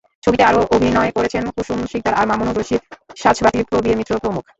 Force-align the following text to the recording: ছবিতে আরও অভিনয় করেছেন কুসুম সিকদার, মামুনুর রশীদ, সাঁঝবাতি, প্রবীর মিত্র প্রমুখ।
ছবিতে 0.23 0.43
আরও 0.43 0.61
অভিনয় 0.75 1.11
করেছেন 1.11 1.43
কুসুম 1.55 1.79
সিকদার, 1.91 2.13
মামুনুর 2.29 2.57
রশীদ, 2.57 2.81
সাঁঝবাতি, 3.17 3.59
প্রবীর 3.69 3.97
মিত্র 3.99 4.13
প্রমুখ। 4.23 4.43